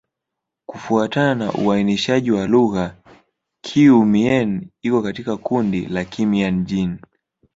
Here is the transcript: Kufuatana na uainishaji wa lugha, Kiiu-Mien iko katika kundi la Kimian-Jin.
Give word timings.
Kufuatana 0.65 1.35
na 1.45 1.53
uainishaji 1.53 2.31
wa 2.31 2.47
lugha, 2.47 2.95
Kiiu-Mien 3.63 4.67
iko 4.81 5.01
katika 5.01 5.37
kundi 5.37 5.85
la 5.85 6.05
Kimian-Jin. 6.05 6.97